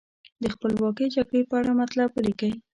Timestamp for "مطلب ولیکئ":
1.81-2.51